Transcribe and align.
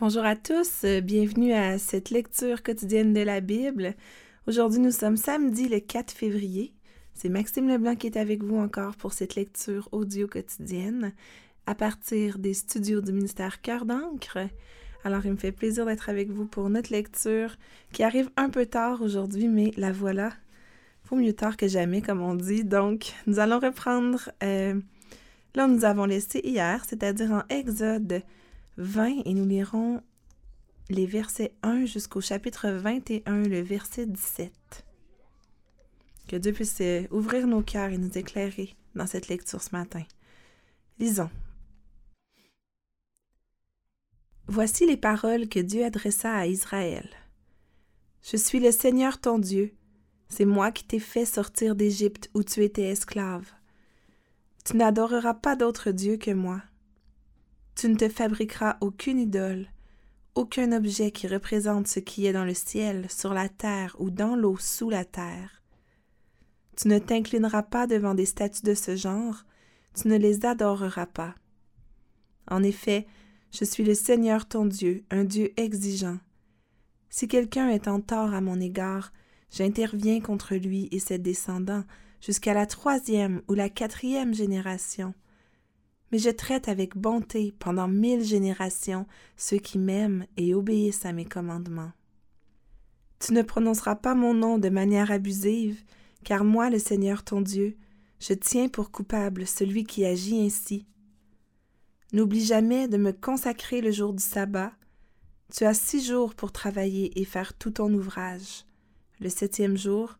Bonjour 0.00 0.24
à 0.24 0.34
tous, 0.34 0.82
euh, 0.82 1.00
bienvenue 1.00 1.52
à 1.52 1.78
cette 1.78 2.10
lecture 2.10 2.64
quotidienne 2.64 3.14
de 3.14 3.20
la 3.20 3.40
Bible. 3.40 3.94
Aujourd'hui, 4.48 4.80
nous 4.80 4.90
sommes 4.90 5.16
samedi 5.16 5.68
le 5.68 5.78
4 5.78 6.10
février. 6.10 6.74
C'est 7.14 7.28
Maxime 7.28 7.68
Leblanc 7.68 7.94
qui 7.94 8.08
est 8.08 8.16
avec 8.16 8.42
vous 8.42 8.56
encore 8.56 8.96
pour 8.96 9.12
cette 9.12 9.36
lecture 9.36 9.88
audio 9.92 10.26
quotidienne 10.26 11.12
à 11.66 11.76
partir 11.76 12.40
des 12.40 12.54
studios 12.54 13.02
du 13.02 13.12
ministère 13.12 13.62
Cœur 13.62 13.84
d'encre. 13.84 14.38
Alors, 15.04 15.24
il 15.26 15.30
me 15.30 15.36
fait 15.36 15.52
plaisir 15.52 15.86
d'être 15.86 16.08
avec 16.08 16.28
vous 16.28 16.46
pour 16.46 16.68
notre 16.70 16.90
lecture 16.90 17.56
qui 17.92 18.02
arrive 18.02 18.30
un 18.36 18.50
peu 18.50 18.66
tard 18.66 19.00
aujourd'hui, 19.00 19.46
mais 19.46 19.70
la 19.76 19.92
voilà. 19.92 20.32
Faut 21.04 21.14
mieux 21.14 21.34
tard 21.34 21.56
que 21.56 21.68
jamais, 21.68 22.02
comme 22.02 22.20
on 22.20 22.34
dit. 22.34 22.64
Donc, 22.64 23.12
nous 23.28 23.38
allons 23.38 23.60
reprendre 23.60 24.28
euh, 24.42 24.74
là 25.54 25.66
où 25.66 25.70
nous 25.70 25.84
avons 25.84 26.04
laissé 26.04 26.40
hier, 26.42 26.84
c'est-à-dire 26.84 27.30
en 27.30 27.42
Exode 27.48 28.24
20 28.76 29.22
et 29.24 29.34
nous 29.34 29.46
lirons 29.46 30.02
les 30.90 31.06
versets 31.06 31.54
1 31.62 31.86
jusqu'au 31.86 32.20
chapitre 32.20 32.68
21, 32.68 33.42
le 33.44 33.60
verset 33.60 34.06
17. 34.06 34.52
Que 36.28 36.36
Dieu 36.36 36.52
puisse 36.52 36.80
euh, 36.80 37.06
ouvrir 37.10 37.46
nos 37.46 37.62
cœurs 37.62 37.90
et 37.90 37.98
nous 37.98 38.18
éclairer 38.18 38.74
dans 38.94 39.06
cette 39.06 39.28
lecture 39.28 39.62
ce 39.62 39.70
matin. 39.72 40.02
Lisons. 40.98 41.30
Voici 44.46 44.86
les 44.86 44.96
paroles 44.96 45.48
que 45.48 45.60
Dieu 45.60 45.84
adressa 45.84 46.34
à 46.34 46.46
Israël. 46.46 47.08
Je 48.22 48.36
suis 48.36 48.60
le 48.60 48.72
Seigneur 48.72 49.20
ton 49.20 49.38
Dieu. 49.38 49.74
C'est 50.28 50.44
moi 50.44 50.72
qui 50.72 50.84
t'ai 50.84 50.98
fait 50.98 51.26
sortir 51.26 51.74
d'Égypte 51.74 52.30
où 52.34 52.42
tu 52.42 52.62
étais 52.62 52.88
esclave. 52.88 53.50
Tu 54.64 54.76
n'adoreras 54.76 55.34
pas 55.34 55.56
d'autre 55.56 55.90
Dieu 55.90 56.16
que 56.16 56.30
moi. 56.30 56.62
Tu 57.74 57.88
ne 57.88 57.96
te 57.96 58.08
fabriqueras 58.08 58.76
aucune 58.80 59.18
idole, 59.18 59.66
aucun 60.34 60.72
objet 60.72 61.10
qui 61.10 61.26
représente 61.26 61.88
ce 61.88 62.00
qui 62.00 62.26
est 62.26 62.32
dans 62.32 62.44
le 62.44 62.54
ciel, 62.54 63.06
sur 63.10 63.34
la 63.34 63.48
terre 63.48 63.96
ou 63.98 64.10
dans 64.10 64.36
l'eau 64.36 64.56
sous 64.58 64.90
la 64.90 65.04
terre. 65.04 65.62
Tu 66.76 66.88
ne 66.88 66.98
t'inclineras 66.98 67.62
pas 67.62 67.86
devant 67.86 68.14
des 68.14 68.26
statues 68.26 68.64
de 68.64 68.74
ce 68.74 68.96
genre, 68.96 69.44
tu 69.94 70.08
ne 70.08 70.16
les 70.16 70.44
adoreras 70.44 71.06
pas. 71.06 71.34
En 72.48 72.62
effet, 72.62 73.06
je 73.52 73.64
suis 73.64 73.84
le 73.84 73.94
Seigneur 73.94 74.46
ton 74.46 74.66
Dieu, 74.66 75.04
un 75.10 75.24
Dieu 75.24 75.52
exigeant. 75.56 76.18
Si 77.10 77.28
quelqu'un 77.28 77.68
est 77.68 77.86
en 77.86 78.00
tort 78.00 78.34
à 78.34 78.40
mon 78.40 78.60
égard, 78.60 79.12
j'interviens 79.50 80.20
contre 80.20 80.56
lui 80.56 80.88
et 80.90 80.98
ses 80.98 81.18
descendants 81.18 81.84
jusqu'à 82.20 82.54
la 82.54 82.66
troisième 82.66 83.42
ou 83.48 83.54
la 83.54 83.68
quatrième 83.68 84.34
génération 84.34 85.14
mais 86.14 86.20
je 86.20 86.30
traite 86.30 86.68
avec 86.68 86.96
bonté 86.96 87.52
pendant 87.58 87.88
mille 87.88 88.22
générations 88.22 89.04
ceux 89.36 89.56
qui 89.56 89.80
m'aiment 89.80 90.26
et 90.36 90.54
obéissent 90.54 91.04
à 91.06 91.12
mes 91.12 91.24
commandements. 91.24 91.90
Tu 93.18 93.32
ne 93.32 93.42
prononceras 93.42 93.96
pas 93.96 94.14
mon 94.14 94.32
nom 94.32 94.58
de 94.58 94.68
manière 94.68 95.10
abusive, 95.10 95.82
car 96.22 96.44
moi, 96.44 96.70
le 96.70 96.78
Seigneur 96.78 97.24
ton 97.24 97.40
Dieu, 97.40 97.76
je 98.20 98.32
tiens 98.32 98.68
pour 98.68 98.92
coupable 98.92 99.44
celui 99.44 99.82
qui 99.82 100.04
agit 100.04 100.40
ainsi. 100.40 100.86
N'oublie 102.12 102.44
jamais 102.44 102.86
de 102.86 102.96
me 102.96 103.10
consacrer 103.10 103.80
le 103.80 103.90
jour 103.90 104.12
du 104.12 104.22
sabbat. 104.22 104.70
Tu 105.52 105.64
as 105.64 105.74
six 105.74 106.06
jours 106.06 106.36
pour 106.36 106.52
travailler 106.52 107.20
et 107.20 107.24
faire 107.24 107.54
tout 107.54 107.72
ton 107.72 107.92
ouvrage. 107.92 108.66
Le 109.18 109.30
septième 109.30 109.76
jour, 109.76 110.16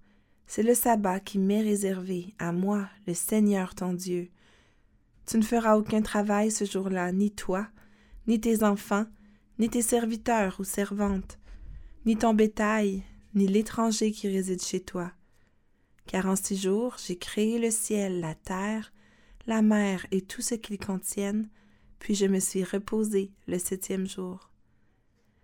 c'est 0.48 0.64
le 0.64 0.75
sabbat 0.75 1.20
qui 1.20 1.39
m'est 1.39 1.62
réservé 1.62 2.34
à 2.41 2.51
moi, 2.51 2.89
le 3.06 3.14
Seigneur 3.14 3.77
ton 3.77 3.92
Dieu, 3.92 4.29
tu 5.27 5.39
ne 5.39 5.42
feras 5.42 5.77
aucun 5.77 6.03
travail 6.03 6.50
ce 6.50 6.64
jour-là, 6.64 7.12
ni 7.12 7.30
toi, 7.30 7.67
ni 8.27 8.41
tes 8.41 8.62
enfants, 8.62 9.06
ni 9.58 9.69
tes 9.69 9.83
serviteurs 9.83 10.56
ou 10.58 10.64
servantes, 10.64 11.39
ni 12.06 12.17
ton 12.17 12.34
bétail, 12.34 13.03
ni 13.34 13.47
l'étranger 13.47 14.12
qui 14.12 14.28
réside 14.28 14.62
chez 14.62 14.80
toi. 14.80 15.12
Car 16.06 16.27
en 16.27 16.36
six 16.36 16.61
jours 16.61 16.97
j'ai 17.05 17.17
créé 17.17 17.58
le 17.58 17.70
ciel, 17.70 18.20
la 18.20 18.34
terre, 18.34 18.92
la 19.46 19.63
mer 19.63 20.07
et 20.11 20.23
tout 20.23 20.42
ce 20.42 20.55
qu'ils 20.55 20.79
contiennent, 20.79 21.48
puis 21.98 22.14
je 22.14 22.27
me 22.27 22.39
suis 22.39 22.64
reposé 22.64 23.33
le 23.46 23.58
septième 23.58 24.07
jour. 24.07 24.51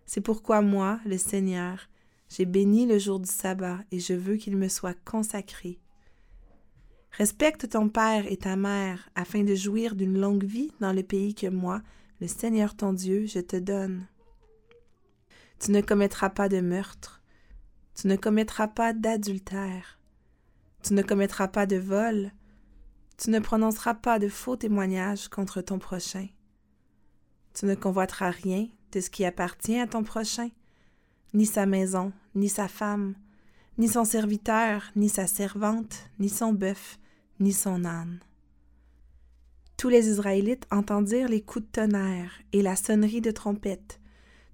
C'est 0.06 0.20
pourquoi 0.20 0.60
moi, 0.60 1.00
le 1.06 1.19
Seigneur, 1.19 1.88
j'ai 2.28 2.44
béni 2.44 2.86
le 2.86 2.98
jour 2.98 3.20
du 3.20 3.30
sabbat 3.30 3.78
et 3.90 4.00
je 4.00 4.14
veux 4.14 4.36
qu'il 4.36 4.56
me 4.56 4.69
soit 4.69 4.98
consacré. 5.04 5.78
Respecte 7.12 7.71
ton 7.71 7.88
père 7.88 8.31
et 8.31 8.37
ta 8.37 8.56
mère 8.56 9.09
afin 9.15 9.43
de 9.43 9.54
jouir 9.54 9.94
d'une 9.94 10.19
longue 10.19 10.44
vie 10.44 10.72
dans 10.81 10.93
le 10.93 11.03
pays 11.03 11.34
que 11.34 11.48
moi, 11.48 11.82
le 12.21 12.28
Seigneur 12.28 12.76
ton 12.76 12.93
Dieu, 12.93 13.26
je 13.26 13.41
te 13.41 13.56
donne. 13.56 14.06
Tu 15.59 15.72
ne 15.72 15.81
commettras 15.81 16.31
pas 16.31 16.49
de 16.49 16.60
meurtre, 16.60 17.20
tu 17.94 18.06
ne 18.06 18.16
commettras 18.16 18.69
pas 18.69 18.93
d'adultère, 18.93 19.99
tu 20.82 20.94
ne 20.94 21.03
commettras 21.03 21.49
pas 21.49 21.66
de 21.66 21.76
vol, 21.76 22.31
tu 23.19 23.31
ne 23.31 23.41
prononceras 23.41 23.94
pas 23.94 24.19
de 24.19 24.28
faux 24.28 24.56
témoignages 24.56 25.28
contre 25.28 25.60
ton 25.60 25.78
prochain. 25.78 26.28
Tu 27.53 27.66
ne 27.66 27.75
convoiteras 27.75 28.31
rien 28.31 28.69
de 28.93 29.00
ce 29.00 29.10
qui 29.10 29.25
appartient 29.25 29.78
à 29.78 29.87
ton 29.87 30.04
prochain, 30.04 30.49
ni 31.34 31.44
sa 31.44 31.66
maison, 31.66 32.12
ni 32.34 32.49
sa 32.49 32.69
femme, 32.69 33.15
ni 33.76 33.88
son 33.88 34.04
serviteur, 34.04 34.84
ni 34.97 35.09
sa 35.09 35.26
servante, 35.26 36.09
ni 36.19 36.28
son 36.28 36.53
bœuf, 36.53 36.99
ni 37.40 37.52
son 37.52 37.84
âne. 37.84 38.20
Tous 39.76 39.88
les 39.88 40.08
Israélites 40.08 40.66
entendirent 40.70 41.28
les 41.28 41.40
coups 41.40 41.64
de 41.64 41.70
tonnerre 41.70 42.32
et 42.52 42.62
la 42.62 42.76
sonnerie 42.76 43.22
de 43.22 43.30
trompette. 43.30 43.98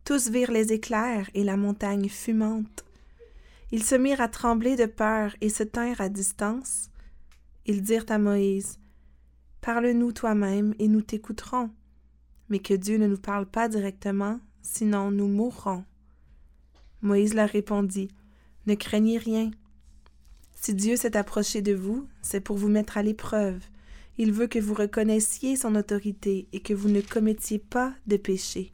Tous 0.05 0.31
virent 0.31 0.53
les 0.53 0.73
éclairs 0.73 1.29
et 1.35 1.43
la 1.43 1.57
montagne 1.57 2.09
fumante. 2.09 2.85
Ils 3.73 3.83
se 3.83 3.97
mirent 3.97 4.21
à 4.21 4.29
trembler 4.29 4.77
de 4.77 4.87
peur 4.87 5.35
et 5.41 5.49
se 5.49 5.65
tinrent 5.65 6.01
à 6.01 6.09
distance. 6.09 6.91
Ils 7.65 7.83
dirent 7.83 8.07
à 8.09 8.19
Moïse, 8.19 8.79
Parle-nous 9.61 10.13
toi-même 10.13 10.75
et 10.79 10.87
nous 10.87 11.03
t'écouterons. 11.03 11.71
Mais 12.49 12.61
que 12.61 12.75
Dieu 12.75 12.99
ne 12.99 13.09
nous 13.09 13.19
parle 13.19 13.47
pas 13.47 13.69
directement, 13.69 14.39
sinon 14.63 15.11
nous 15.11 15.27
mourrons. 15.27 15.85
Moïse 17.03 17.35
leur 17.35 17.49
répondit, 17.49 18.09
ne 18.67 18.77
craignez 18.77 19.19
rien. 19.19 19.51
Si 20.59 20.75
Dieu 20.75 20.97
s'est 20.97 21.17
approché 21.17 21.63
de 21.63 21.75
vous, 21.75 22.09
c'est 22.23 22.41
pour 22.41 22.57
vous 22.57 22.69
mettre 22.69 22.97
à 22.97 23.03
l'épreuve. 23.03 23.63
Il 24.19 24.33
veut 24.33 24.47
que 24.47 24.59
vous 24.59 24.75
reconnaissiez 24.75 25.55
son 25.55 25.75
autorité 25.77 26.49
et 26.53 26.61
que 26.61 26.75
vous 26.75 26.89
ne 26.89 27.03
commettiez 27.03 27.59
pas 27.59 27.95
de 28.07 28.17
péché. 28.17 28.73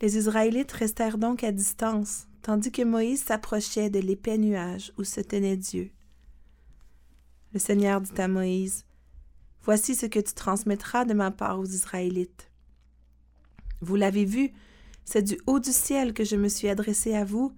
Les 0.00 0.16
Israélites 0.16 0.72
restèrent 0.72 1.18
donc 1.18 1.44
à 1.44 1.52
distance, 1.52 2.26
tandis 2.42 2.72
que 2.72 2.82
Moïse 2.82 3.22
s'approchait 3.22 3.90
de 3.90 4.00
l'épais 4.00 4.38
nuage 4.38 4.92
où 4.98 5.04
se 5.04 5.20
tenait 5.20 5.56
Dieu. 5.56 5.90
Le 7.52 7.60
Seigneur 7.60 8.00
dit 8.00 8.20
à 8.20 8.26
Moïse, 8.26 8.84
Voici 9.62 9.94
ce 9.94 10.06
que 10.06 10.18
tu 10.18 10.34
transmettras 10.34 11.04
de 11.04 11.14
ma 11.14 11.30
part 11.30 11.60
aux 11.60 11.66
Israélites. 11.66 12.50
Vous 13.80 13.96
l'avez 13.96 14.24
vu, 14.24 14.50
c'est 15.04 15.22
du 15.22 15.38
haut 15.46 15.60
du 15.60 15.72
ciel 15.72 16.14
que 16.14 16.24
je 16.24 16.36
me 16.36 16.48
suis 16.48 16.68
adressé 16.68 17.14
à 17.14 17.24
vous, 17.24 17.52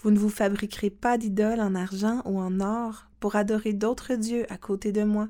vous 0.00 0.10
ne 0.10 0.18
vous 0.18 0.28
fabriquerez 0.28 0.90
pas 0.90 1.18
d'idole 1.18 1.60
en 1.60 1.74
argent 1.74 2.22
ou 2.24 2.38
en 2.38 2.60
or 2.60 3.06
pour 3.20 3.36
adorer 3.36 3.72
d'autres 3.72 4.14
dieux 4.14 4.50
à 4.52 4.56
côté 4.56 4.92
de 4.92 5.02
moi. 5.02 5.28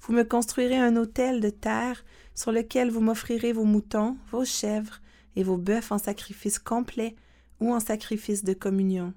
Vous 0.00 0.12
me 0.12 0.24
construirez 0.24 0.76
un 0.78 0.96
autel 0.96 1.40
de 1.40 1.50
terre 1.50 2.04
sur 2.34 2.52
lequel 2.52 2.90
vous 2.90 3.00
m'offrirez 3.00 3.52
vos 3.52 3.64
moutons, 3.64 4.16
vos 4.30 4.44
chèvres 4.44 5.00
et 5.34 5.42
vos 5.42 5.56
bœufs 5.56 5.90
en 5.90 5.98
sacrifice 5.98 6.58
complet 6.58 7.16
ou 7.60 7.72
en 7.72 7.80
sacrifice 7.80 8.44
de 8.44 8.52
communion. 8.52 9.14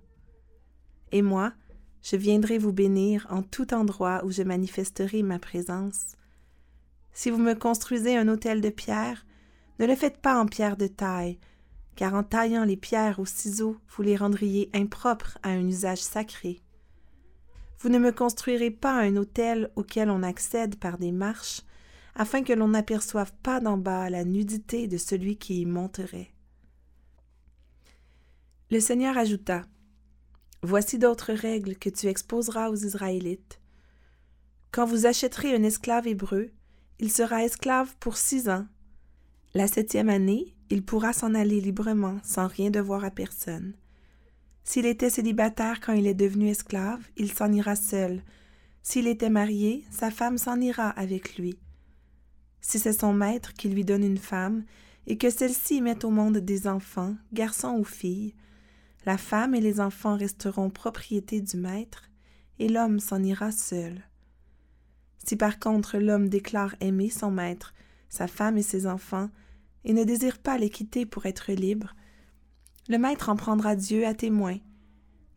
Et 1.12 1.22
moi, 1.22 1.54
je 2.02 2.16
viendrai 2.16 2.58
vous 2.58 2.72
bénir 2.72 3.28
en 3.30 3.44
tout 3.44 3.74
endroit 3.74 4.24
où 4.24 4.32
je 4.32 4.44
manifesterai 4.44 5.22
ma 5.22 5.38
présence. 5.38 6.16
Si 7.14 7.30
vous 7.30 7.38
me 7.38 7.56
construisez 7.56 8.16
un 8.16 8.30
autel 8.30 8.62
de 8.62 8.70
pierre, 8.70 9.26
ne 9.80 9.86
le 9.86 9.96
faites 9.96 10.18
pas 10.18 10.40
en 10.40 10.46
pierre 10.46 10.78
de 10.78 10.88
taille, 10.88 11.40
car 12.00 12.14
en 12.14 12.24
taillant 12.24 12.64
les 12.64 12.78
pierres 12.78 13.20
au 13.20 13.26
ciseau, 13.26 13.76
vous 13.90 14.04
les 14.04 14.16
rendriez 14.16 14.70
impropres 14.74 15.38
à 15.44 15.50
un 15.50 15.68
usage 15.68 16.00
sacré. 16.00 16.62
Vous 17.80 17.90
ne 17.90 18.00
me 18.00 18.14
construirez 18.14 18.72
pas 18.72 18.94
un 18.94 19.18
autel 19.18 19.70
auquel 19.76 20.10
on 20.10 20.24
accède 20.24 20.78
par 20.78 20.98
des 20.98 21.12
marches, 21.12 21.64
afin 22.16 22.42
que 22.42 22.54
l'on 22.54 22.70
n'aperçoive 22.70 23.34
pas 23.44 23.60
d'en 23.60 23.76
bas 23.76 24.10
la 24.10 24.24
nudité 24.24 24.88
de 24.88 24.98
celui 24.98 25.36
qui 25.36 25.60
y 25.60 25.66
monterait. 25.66 26.32
Le 28.72 28.80
Seigneur 28.80 29.18
ajouta 29.18 29.64
Voici 30.64 31.00
d'autres 31.00 31.34
règles 31.34 31.76
que 31.76 31.90
tu 31.90 32.08
exposeras 32.08 32.70
aux 32.70 32.78
Israélites. 32.78 33.60
Quand 34.72 34.86
vous 34.86 35.06
achèterez 35.06 35.54
un 35.54 35.64
esclave 35.64 36.08
hébreu, 36.08 36.52
il 37.00 37.12
sera 37.12 37.44
esclave 37.44 37.94
pour 38.00 38.16
six 38.16 38.48
ans. 38.48 38.68
La 39.56 39.68
septième 39.68 40.10
année, 40.10 40.56
il 40.70 40.84
pourra 40.84 41.12
s'en 41.12 41.34
aller 41.34 41.60
librement 41.60 42.20
sans 42.24 42.48
rien 42.48 42.70
devoir 42.70 43.04
à 43.04 43.10
personne. 43.10 43.74
S'il 44.64 44.86
était 44.86 45.10
célibataire 45.10 45.80
quand 45.80 45.94
il 45.94 46.06
est 46.06 46.14
devenu 46.14 46.50
esclave, 46.50 47.02
il 47.18 47.34
s'en 47.34 47.52
ira 47.52 47.76
seul. 47.76 48.22
S'il 48.84 49.08
était 49.08 49.32
marié, 49.32 49.84
sa 49.90 50.12
femme 50.12 50.38
s'en 50.38 50.62
ira 50.62 50.90
avec 50.90 51.38
lui. 51.38 51.58
Si 52.62 52.78
c'est 52.78 52.94
son 52.94 53.12
maître 53.12 53.54
qui 53.54 53.70
lui 53.70 53.84
donne 53.84 54.04
une 54.04 54.20
femme, 54.20 54.66
et 55.08 55.18
que 55.18 55.32
celle-ci 55.32 55.82
mette 55.82 56.04
au 56.04 56.12
monde 56.12 56.38
des 56.38 56.68
enfants, 56.68 57.16
garçons 57.34 57.76
ou 57.80 57.84
filles, 57.84 58.36
la 59.08 59.18
femme 59.18 59.56
et 59.56 59.62
les 59.62 59.80
enfants 59.80 60.16
resteront 60.16 60.70
propriété 60.70 61.42
du 61.42 61.58
maître, 61.58 62.12
et 62.60 62.70
l'homme 62.70 63.00
s'en 63.00 63.24
ira 63.24 63.52
seul. 63.52 64.04
Si 65.26 65.36
par 65.36 65.58
contre 65.58 65.98
l'homme 65.98 66.30
déclare 66.30 66.76
aimer 66.80 67.10
son 67.10 67.32
maître, 67.32 67.74
sa 68.10 68.28
femme 68.28 68.58
et 68.58 68.64
ses 68.64 68.88
enfants, 68.88 69.30
et 69.86 69.94
ne 69.94 70.04
désire 70.04 70.40
pas 70.40 70.58
les 70.58 70.70
quitter 70.70 71.06
pour 71.06 71.26
être 71.26 71.52
libre, 71.52 71.96
le 72.90 72.98
maître 72.98 73.30
en 73.30 73.36
prendra 73.36 73.76
Dieu 73.76 74.06
à 74.06 74.14
témoin. 74.14 74.58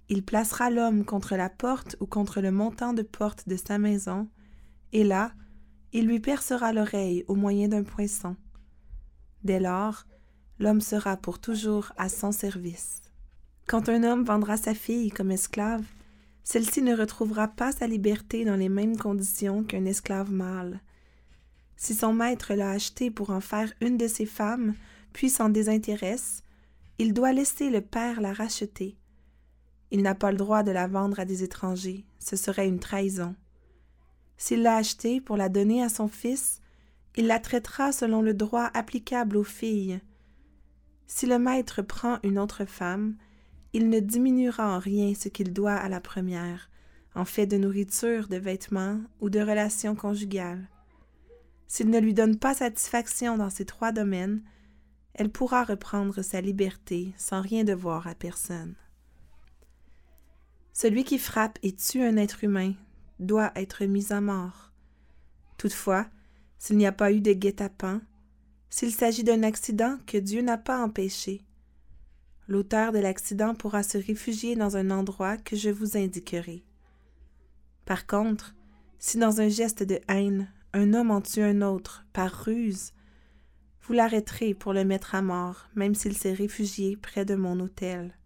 Il 0.09 0.25
placera 0.25 0.71
l'homme 0.71 1.05
contre 1.05 1.37
la 1.37 1.51
porte 1.51 1.97
ou 2.01 2.07
contre 2.07 2.41
le 2.41 2.51
montant 2.51 2.93
de 2.93 3.03
porte 3.03 3.49
de 3.49 3.57
sa 3.57 3.79
maison, 3.79 4.29
et 4.93 5.05
là, 5.05 5.33
il 5.93 6.07
lui 6.07 6.21
percera 6.21 6.73
l'oreille 6.73 7.25
au 7.29 7.35
moyen 7.35 7.69
d'un 7.69 7.83
poinçon. 7.83 8.37
Dès 9.45 9.61
lors, 9.61 10.07
l'homme 10.59 10.81
sera 10.81 11.17
pour 11.17 11.39
toujours 11.39 11.93
à 11.97 12.09
son 12.09 12.33
service. 12.33 13.03
Quand 13.67 13.89
un 13.89 14.03
homme 14.03 14.25
vendra 14.25 14.57
sa 14.57 14.75
fille 14.75 15.11
comme 15.11 15.31
esclave, 15.31 15.85
celle-ci 16.45 16.83
ne 16.83 16.97
retrouvera 16.97 17.49
pas 17.49 17.73
sa 17.73 17.87
liberté 17.87 18.45
dans 18.45 18.57
les 18.57 18.69
mêmes 18.69 18.97
conditions 18.97 19.63
qu'un 19.63 19.85
esclave 19.85 20.33
mâle. 20.33 20.81
Si 21.83 21.97
son 21.97 22.13
maître 22.13 22.55
l'a 22.55 22.71
achetée 22.71 23.11
pour 23.11 23.31
en 23.31 23.41
faire 23.41 23.73
une 23.81 23.97
de 23.97 24.07
ses 24.07 24.25
femmes, 24.25 24.75
puis 25.13 25.29
s'en 25.29 25.49
désintéresse, 25.49 26.45
il 27.01 27.13
doit 27.13 27.33
laisser 27.33 27.71
le 27.71 27.81
père 27.81 28.21
la 28.21 28.33
racheter. 28.33 28.97
Il 29.91 30.03
n'a 30.03 30.15
pas 30.15 30.31
le 30.31 30.39
droit 30.39 30.63
de 30.63 30.71
la 30.71 30.87
vendre 30.87 31.19
à 31.19 31.25
des 31.25 31.43
étrangers, 31.43 32.05
ce 32.21 32.37
serait 32.37 32.69
une 32.69 32.79
trahison. 32.79 33.35
S'il 34.37 34.63
l'a 34.63 34.77
achetée 34.77 35.21
pour 35.21 35.37
la 35.37 35.49
donner 35.49 35.83
à 35.83 35.89
son 35.89 36.07
fils, 36.07 36.61
il 37.17 37.27
la 37.27 37.41
traitera 37.41 37.91
selon 37.91 38.23
le 38.23 38.33
droit 38.33 38.71
applicable 38.75 39.37
aux 39.37 39.43
filles. 39.43 40.01
Si 41.09 41.27
le 41.27 41.41
maître 41.41 41.83
prend 41.83 42.21
une 42.23 42.39
autre 42.39 42.65
femme, 42.65 43.17
il 43.73 43.89
ne 43.89 43.99
diminuera 43.99 44.73
en 44.73 44.79
rien 44.79 45.15
ce 45.17 45.29
qu'il 45.29 45.53
doit 45.53 45.75
à 45.75 45.89
la 45.89 46.01
première, 46.01 46.71
en 47.17 47.25
fait 47.25 47.47
de 47.47 47.57
nourriture, 47.57 48.29
de 48.29 48.37
vêtements 48.37 49.01
ou 49.21 49.31
de 49.31 49.41
relations 49.41 49.97
conjugales. 49.97 50.69
S'il 51.67 51.91
ne 51.91 51.99
lui 51.99 52.15
donne 52.15 52.39
pas 52.39 52.55
satisfaction 52.55 53.37
dans 53.39 53.51
ces 53.51 53.65
trois 53.65 53.93
domaines, 53.93 54.43
elle 55.15 55.31
pourra 55.31 55.65
reprendre 55.65 56.23
sa 56.23 56.41
liberté 56.41 57.15
sans 57.17 57.41
rien 57.41 57.65
devoir 57.65 58.07
à 58.07 58.15
personne. 58.15 58.75
Celui 60.73 61.05
qui 61.05 61.19
frappe 61.19 61.59
et 61.63 61.75
tue 61.75 62.03
un 62.03 62.17
être 62.17 62.45
humain 62.45 62.75
doit 63.19 63.53
être 63.55 63.85
mis 63.85 64.13
à 64.13 64.21
mort. 64.21 64.73
Toutefois, 65.59 66.07
s'il 66.59 66.77
n'y 66.79 66.87
a 66.87 66.93
pas 66.93 67.13
eu 67.13 67.21
de 67.21 67.33
guet-apens, 67.33 68.01
s'il 68.71 68.93
s'agit 68.93 69.25
d'un 69.25 69.43
accident 69.43 69.99
que 70.07 70.17
Dieu 70.17 70.41
n'a 70.41 70.57
pas 70.57 70.83
empêché, 70.83 71.45
l'auteur 72.49 72.93
de 72.93 72.99
l'accident 72.99 73.55
pourra 73.55 73.83
se 73.83 73.99
réfugier 73.99 74.57
dans 74.57 74.77
un 74.77 74.91
endroit 74.91 75.37
que 75.37 75.57
je 75.57 75.71
vous 75.71 75.97
indiquerai. 75.97 76.65
Par 77.85 78.07
contre, 78.07 78.55
si 78.99 79.19
dans 79.19 79.41
un 79.41 79.49
geste 79.49 79.83
de 79.83 80.01
haine, 80.09 80.51
un 80.75 80.95
homme 80.95 81.11
en 81.11 81.21
tue 81.21 81.43
un 81.43 81.63
autre 81.63 82.05
par 82.13 82.31
ruse, 82.31 82.93
vous 83.83 83.93
l'arrêterez 83.93 84.55
pour 84.55 84.73
le 84.73 84.85
mettre 84.85 85.15
à 85.15 85.23
mort, 85.23 85.69
même 85.75 85.95
s'il 85.95 86.17
s'est 86.17 86.33
réfugié 86.33 86.97
près 86.97 87.25
de 87.25 87.35
mon 87.35 87.59
hôtel. 87.61 88.17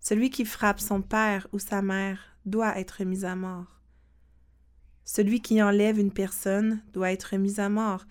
Celui 0.00 0.30
qui 0.30 0.44
frappe 0.44 0.80
son 0.80 1.02
père 1.02 1.46
ou 1.52 1.58
sa 1.58 1.82
mère 1.82 2.20
doit 2.46 2.78
être 2.78 3.04
mis 3.04 3.24
à 3.24 3.36
mort. 3.36 3.80
Celui 5.04 5.40
qui 5.40 5.62
enlève 5.62 5.98
une 5.98 6.12
personne 6.12 6.82
doit 6.92 7.12
être 7.12 7.36
mis 7.36 7.60
à 7.60 7.68
mort, 7.68 8.04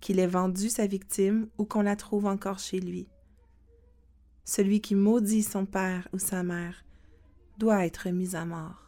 qu'il 0.00 0.18
ait 0.18 0.26
vendu 0.26 0.68
sa 0.68 0.86
victime 0.86 1.48
ou 1.58 1.64
qu'on 1.64 1.82
la 1.82 1.96
trouve 1.96 2.26
encore 2.26 2.58
chez 2.58 2.80
lui. 2.80 3.08
Celui 4.44 4.80
qui 4.80 4.94
maudit 4.94 5.42
son 5.42 5.66
père 5.66 6.08
ou 6.12 6.18
sa 6.18 6.42
mère 6.42 6.84
doit 7.58 7.84
être 7.84 8.08
mis 8.08 8.34
à 8.34 8.44
mort. 8.44 8.87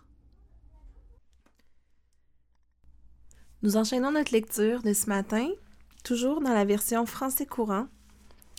Nous 3.63 3.77
enchaînons 3.77 4.13
notre 4.13 4.33
lecture 4.33 4.83
de 4.83 4.95
ce 4.95 5.07
matin, 5.07 5.47
toujours 6.03 6.41
dans 6.41 6.55
la 6.55 6.65
version 6.65 7.05
français 7.05 7.45
courant, 7.45 7.89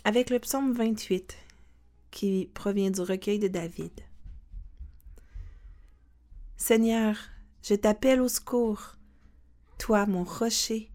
avec 0.04 0.30
le 0.30 0.38
psaume 0.38 0.72
28, 0.72 1.36
qui 2.12 2.48
provient 2.54 2.92
du 2.92 3.00
recueil 3.00 3.40
de 3.40 3.48
David. 3.48 3.90
Seigneur, 6.56 7.16
je 7.64 7.74
t'appelle 7.74 8.20
au 8.20 8.28
secours. 8.28 8.96
Toi, 9.78 10.06
mon 10.06 10.22
rocher, 10.22 10.88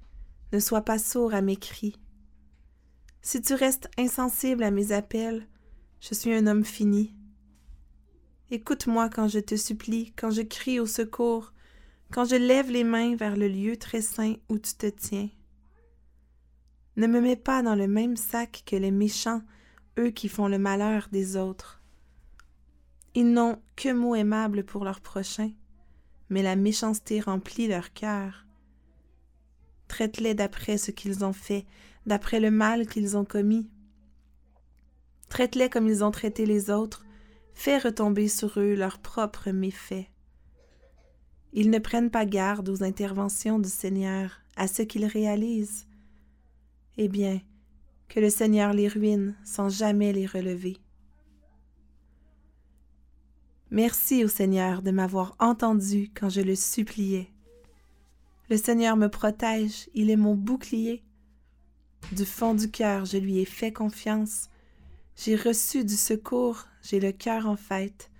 ne 0.53 0.59
sois 0.59 0.83
pas 0.83 0.99
sourd 0.99 1.33
à 1.33 1.41
mes 1.41 1.57
cris. 1.57 1.99
Si 3.21 3.41
tu 3.41 3.55
restes 3.55 3.89
insensible 3.97 4.63
à 4.63 4.71
mes 4.71 4.93
appels, 4.93 5.45
je 5.99 6.13
suis 6.13 6.33
un 6.33 6.47
homme 6.47 6.63
fini. 6.63 7.13
Écoute-moi 8.51 9.09
quand 9.09 9.27
je 9.27 9.39
te 9.39 9.57
supplie, 9.57 10.13
quand 10.15 10.31
je 10.31 10.43
crie 10.43 10.79
au 10.79 10.85
secours, 10.85 11.51
quand 12.11 12.25
je 12.25 12.35
lève 12.35 12.71
les 12.71 12.83
mains 12.83 13.15
vers 13.15 13.35
le 13.35 13.47
lieu 13.47 13.77
très 13.77 14.01
saint 14.01 14.35
où 14.49 14.57
tu 14.57 14.73
te 14.75 14.87
tiens. 14.87 15.29
Ne 16.95 17.07
me 17.07 17.21
mets 17.21 17.35
pas 17.35 17.61
dans 17.61 17.75
le 17.75 17.87
même 17.87 18.17
sac 18.17 18.63
que 18.65 18.75
les 18.75 18.91
méchants, 18.91 19.41
eux 19.99 20.09
qui 20.09 20.29
font 20.29 20.47
le 20.47 20.57
malheur 20.57 21.09
des 21.11 21.37
autres. 21.37 21.81
Ils 23.13 23.31
n'ont 23.31 23.61
que 23.75 23.91
mots 23.91 24.15
aimables 24.15 24.63
pour 24.63 24.83
leur 24.83 25.01
prochain, 25.01 25.51
mais 26.29 26.41
la 26.41 26.55
méchanceté 26.55 27.19
remplit 27.19 27.67
leur 27.67 27.93
cœur. 27.93 28.45
Traite-les 29.87 30.33
d'après 30.33 30.77
ce 30.77 30.91
qu'ils 30.91 31.23
ont 31.23 31.33
fait, 31.33 31.65
d'après 32.05 32.39
le 32.39 32.51
mal 32.51 32.87
qu'ils 32.87 33.17
ont 33.17 33.25
commis. 33.25 33.69
Traite-les 35.29 35.69
comme 35.69 35.87
ils 35.87 36.03
ont 36.03 36.11
traité 36.11 36.45
les 36.45 36.69
autres, 36.69 37.05
fais 37.53 37.77
retomber 37.77 38.27
sur 38.27 38.59
eux 38.59 38.75
leurs 38.75 38.99
propres 38.99 39.51
méfaits. 39.51 40.07
Ils 41.59 41.71
ne 41.71 41.79
prennent 41.79 42.11
pas 42.11 42.27
garde 42.27 42.69
aux 42.69 42.83
interventions 42.83 43.57
du 43.57 43.67
Seigneur, 43.67 44.41
à 44.57 44.67
ce 44.67 44.83
qu'ils 44.83 45.07
réalisent. 45.07 45.87
Eh 46.97 47.07
bien, 47.07 47.41
que 48.09 48.19
le 48.19 48.29
Seigneur 48.29 48.73
les 48.73 48.87
ruine 48.87 49.35
sans 49.43 49.67
jamais 49.67 50.13
les 50.13 50.27
relever. 50.27 50.77
Merci 53.71 54.23
au 54.23 54.27
Seigneur 54.27 54.83
de 54.83 54.91
m'avoir 54.91 55.35
entendu 55.39 56.11
quand 56.13 56.29
je 56.29 56.41
le 56.41 56.53
suppliais. 56.53 57.31
Le 58.51 58.57
Seigneur 58.57 58.95
me 58.95 59.07
protège, 59.07 59.89
il 59.95 60.11
est 60.11 60.15
mon 60.15 60.35
bouclier. 60.35 61.01
Du 62.11 62.25
fond 62.25 62.53
du 62.53 62.69
cœur, 62.69 63.05
je 63.05 63.17
lui 63.17 63.39
ai 63.39 63.45
fait 63.45 63.73
confiance. 63.73 64.51
J'ai 65.15 65.35
reçu 65.35 65.83
du 65.83 65.95
secours, 65.95 66.67
j'ai 66.83 66.99
le 66.99 67.13
cœur 67.13 67.47
en 67.47 67.57
fête. 67.57 68.11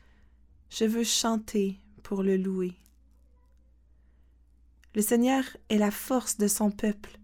Je 0.72 0.86
veux 0.86 1.04
chanter 1.04 1.80
pour 2.02 2.24
le 2.24 2.36
louer. 2.36 2.74
Le 4.96 5.02
Seigneur 5.02 5.44
est 5.70 5.78
la 5.78 5.92
force 5.92 6.38
de 6.38 6.48
son 6.48 6.72
peuple. 6.72 7.20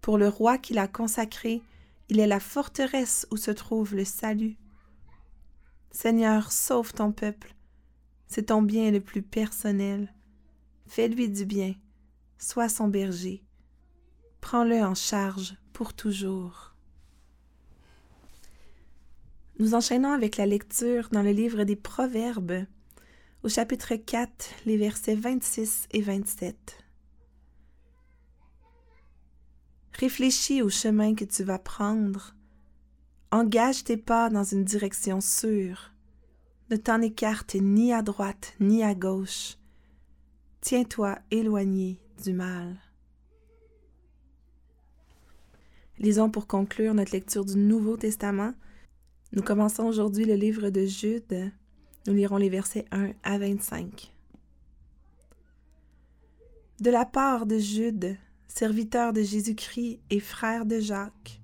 Pour 0.00 0.18
le 0.18 0.28
roi 0.28 0.58
qu'il 0.58 0.78
a 0.78 0.86
consacré, 0.88 1.62
il 2.08 2.20
est 2.20 2.26
la 2.26 2.40
forteresse 2.40 3.26
où 3.30 3.36
se 3.36 3.50
trouve 3.50 3.94
le 3.94 4.04
salut. 4.04 4.56
Seigneur, 5.90 6.52
sauve 6.52 6.92
ton 6.92 7.12
peuple. 7.12 7.54
C'est 8.26 8.46
ton 8.46 8.62
bien 8.62 8.90
le 8.90 9.00
plus 9.00 9.22
personnel. 9.22 10.12
Fais-lui 10.86 11.28
du 11.28 11.46
bien. 11.46 11.74
Sois 12.38 12.68
son 12.68 12.88
berger. 12.88 13.42
Prends-le 14.40 14.82
en 14.82 14.94
charge 14.94 15.56
pour 15.72 15.94
toujours. 15.94 16.74
Nous 19.58 19.74
enchaînons 19.74 20.12
avec 20.12 20.36
la 20.36 20.46
lecture 20.46 21.08
dans 21.12 21.22
le 21.22 21.30
livre 21.30 21.62
des 21.62 21.76
Proverbes, 21.76 22.66
au 23.44 23.48
chapitre 23.50 23.94
4, 23.94 24.48
les 24.64 24.78
versets 24.78 25.14
26 25.14 25.88
et 25.92 26.00
27. 26.00 26.78
Réfléchis 29.92 30.62
au 30.62 30.70
chemin 30.70 31.14
que 31.14 31.26
tu 31.26 31.44
vas 31.44 31.58
prendre. 31.58 32.34
Engage 33.30 33.84
tes 33.84 33.98
pas 33.98 34.30
dans 34.30 34.44
une 34.44 34.64
direction 34.64 35.20
sûre. 35.20 35.92
Ne 36.70 36.76
t'en 36.76 37.02
écarte 37.02 37.54
ni 37.54 37.92
à 37.92 38.00
droite 38.00 38.54
ni 38.60 38.82
à 38.82 38.94
gauche. 38.94 39.58
Tiens-toi 40.62 41.18
éloigné 41.30 42.00
du 42.24 42.32
mal. 42.32 42.74
Lisons 45.98 46.30
pour 46.30 46.46
conclure 46.46 46.94
notre 46.94 47.12
lecture 47.12 47.44
du 47.44 47.56
Nouveau 47.56 47.98
Testament 47.98 48.54
nous 49.34 49.42
commençons 49.42 49.86
aujourd'hui 49.86 50.26
le 50.26 50.34
livre 50.34 50.70
de 50.70 50.86
Jude. 50.86 51.50
Nous 52.06 52.12
lirons 52.12 52.36
les 52.36 52.50
versets 52.50 52.84
1 52.90 53.12
à 53.22 53.38
25. 53.38 54.12
De 56.80 56.90
la 56.90 57.06
part 57.06 57.46
de 57.46 57.58
Jude, 57.58 58.18
serviteur 58.46 59.14
de 59.14 59.22
Jésus-Christ 59.22 60.00
et 60.10 60.20
frère 60.20 60.66
de 60.66 60.80
Jacques, 60.80 61.40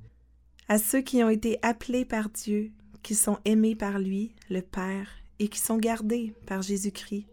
à 0.68 0.78
ceux 0.78 1.00
qui 1.00 1.24
ont 1.24 1.30
été 1.30 1.58
appelés 1.62 2.04
par 2.04 2.28
Dieu, 2.28 2.72
qui 3.02 3.14
sont 3.14 3.38
aimés 3.46 3.74
par 3.74 3.98
lui, 3.98 4.34
le 4.50 4.60
Père, 4.60 5.08
et 5.38 5.48
qui 5.48 5.58
sont 5.58 5.78
gardés 5.78 6.34
par 6.46 6.60
Jésus-Christ. 6.60 7.26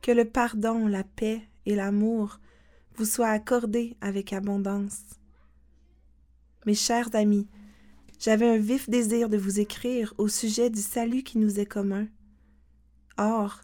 Que 0.00 0.10
le 0.10 0.24
pardon, 0.24 0.88
la 0.88 1.04
paix 1.04 1.42
et 1.66 1.76
l'amour 1.76 2.40
vous 2.96 3.04
soient 3.04 3.28
accordés 3.28 3.96
avec 4.00 4.32
abondance 4.32 5.02
Mes 6.66 6.74
chers 6.74 7.14
amis, 7.14 7.46
j'avais 8.22 8.48
un 8.48 8.56
vif 8.56 8.88
désir 8.88 9.28
de 9.28 9.36
vous 9.36 9.58
écrire 9.58 10.14
au 10.16 10.28
sujet 10.28 10.70
du 10.70 10.80
salut 10.80 11.24
qui 11.24 11.38
nous 11.38 11.58
est 11.58 11.66
commun. 11.66 12.06
Or, 13.18 13.60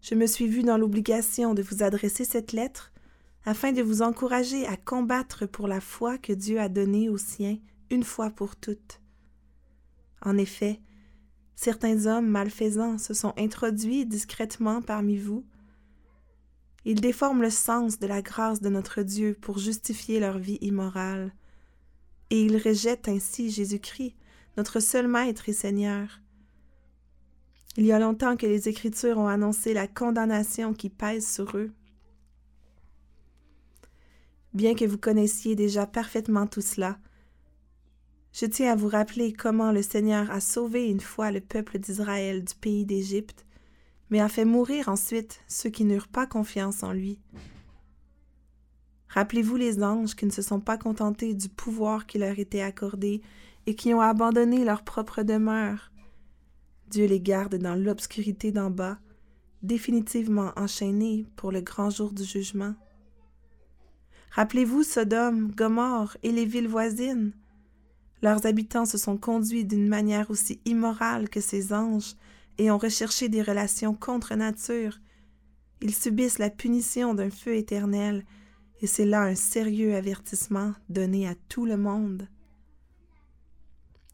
je 0.00 0.16
me 0.16 0.26
suis 0.26 0.48
vu 0.48 0.64
dans 0.64 0.76
l'obligation 0.76 1.54
de 1.54 1.62
vous 1.62 1.84
adresser 1.84 2.24
cette 2.24 2.50
lettre 2.50 2.92
afin 3.44 3.70
de 3.70 3.80
vous 3.80 4.02
encourager 4.02 4.66
à 4.66 4.76
combattre 4.76 5.46
pour 5.46 5.68
la 5.68 5.80
foi 5.80 6.18
que 6.18 6.32
Dieu 6.32 6.58
a 6.58 6.68
donnée 6.68 7.08
aux 7.08 7.16
siens 7.16 7.58
une 7.90 8.02
fois 8.02 8.30
pour 8.30 8.56
toutes. 8.56 9.00
En 10.20 10.36
effet, 10.36 10.80
certains 11.54 12.06
hommes 12.06 12.28
malfaisants 12.28 12.98
se 12.98 13.14
sont 13.14 13.34
introduits 13.38 14.04
discrètement 14.04 14.82
parmi 14.82 15.16
vous. 15.16 15.46
Ils 16.84 17.00
déforment 17.00 17.42
le 17.42 17.50
sens 17.50 18.00
de 18.00 18.08
la 18.08 18.20
grâce 18.20 18.60
de 18.60 18.68
notre 18.68 19.02
Dieu 19.02 19.38
pour 19.40 19.58
justifier 19.58 20.18
leur 20.18 20.38
vie 20.38 20.58
immorale, 20.60 21.32
et 22.32 22.40
ils 22.40 22.56
rejettent 22.56 23.08
ainsi 23.08 23.50
Jésus-Christ, 23.50 24.14
notre 24.56 24.80
seul 24.80 25.06
Maître 25.06 25.50
et 25.50 25.52
Seigneur. 25.52 26.22
Il 27.76 27.84
y 27.84 27.92
a 27.92 27.98
longtemps 27.98 28.38
que 28.38 28.46
les 28.46 28.70
Écritures 28.70 29.18
ont 29.18 29.28
annoncé 29.28 29.74
la 29.74 29.86
condamnation 29.86 30.72
qui 30.72 30.88
pèse 30.88 31.30
sur 31.30 31.54
eux. 31.58 31.72
Bien 34.54 34.74
que 34.74 34.86
vous 34.86 34.96
connaissiez 34.96 35.56
déjà 35.56 35.86
parfaitement 35.86 36.46
tout 36.46 36.62
cela, 36.62 36.98
je 38.32 38.46
tiens 38.46 38.72
à 38.72 38.76
vous 38.76 38.88
rappeler 38.88 39.34
comment 39.34 39.70
le 39.70 39.82
Seigneur 39.82 40.30
a 40.30 40.40
sauvé 40.40 40.88
une 40.88 41.00
fois 41.00 41.32
le 41.32 41.42
peuple 41.42 41.78
d'Israël 41.78 42.44
du 42.44 42.54
pays 42.54 42.86
d'Égypte, 42.86 43.44
mais 44.08 44.20
a 44.20 44.30
fait 44.30 44.46
mourir 44.46 44.88
ensuite 44.88 45.42
ceux 45.48 45.68
qui 45.68 45.84
n'eurent 45.84 46.08
pas 46.08 46.26
confiance 46.26 46.82
en 46.82 46.92
lui. 46.92 47.20
Rappelez-vous 49.12 49.56
les 49.56 49.82
anges 49.84 50.16
qui 50.16 50.24
ne 50.24 50.30
se 50.30 50.40
sont 50.40 50.60
pas 50.60 50.78
contentés 50.78 51.34
du 51.34 51.50
pouvoir 51.50 52.06
qui 52.06 52.16
leur 52.16 52.38
était 52.38 52.62
accordé 52.62 53.20
et 53.66 53.74
qui 53.74 53.92
ont 53.92 54.00
abandonné 54.00 54.64
leur 54.64 54.84
propre 54.84 55.22
demeure. 55.22 55.92
Dieu 56.88 57.06
les 57.06 57.20
garde 57.20 57.56
dans 57.56 57.74
l'obscurité 57.74 58.52
d'en 58.52 58.70
bas, 58.70 58.98
définitivement 59.62 60.52
enchaînés 60.56 61.26
pour 61.36 61.52
le 61.52 61.60
grand 61.60 61.90
jour 61.90 62.10
du 62.10 62.24
jugement. 62.24 62.74
Rappelez-vous 64.30 64.82
Sodome, 64.82 65.52
Gomorre 65.52 66.16
et 66.22 66.32
les 66.32 66.46
villes 66.46 66.68
voisines. 66.68 67.32
Leurs 68.22 68.46
habitants 68.46 68.86
se 68.86 68.96
sont 68.96 69.18
conduits 69.18 69.66
d'une 69.66 69.88
manière 69.88 70.30
aussi 70.30 70.58
immorale 70.64 71.28
que 71.28 71.42
ces 71.42 71.74
anges 71.74 72.14
et 72.56 72.70
ont 72.70 72.78
recherché 72.78 73.28
des 73.28 73.42
relations 73.42 73.92
contre 73.92 74.34
nature. 74.36 74.98
Ils 75.82 75.94
subissent 75.94 76.38
la 76.38 76.48
punition 76.48 77.12
d'un 77.12 77.30
feu 77.30 77.56
éternel, 77.56 78.24
et 78.82 78.86
c'est 78.88 79.06
là 79.06 79.22
un 79.22 79.36
sérieux 79.36 79.94
avertissement 79.94 80.74
donné 80.88 81.28
à 81.28 81.34
tout 81.48 81.64
le 81.64 81.76
monde. 81.76 82.28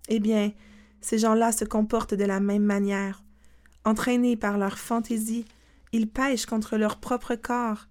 Eh 0.08 0.20
bien, 0.20 0.52
ces 1.00 1.18
gens-là 1.18 1.52
se 1.52 1.64
comportent 1.64 2.14
de 2.14 2.25
la 2.25 2.38
même 2.38 2.64
manière. 2.64 3.25
Entraînés 3.84 4.37
par 4.37 4.58
leur 4.58 4.78
fantaisie, 4.78 5.46
ils 5.92 6.08
pêchent 6.08 6.46
contre 6.46 6.76
leur 6.76 7.00
propre 7.00 7.34
corps, 7.34 7.88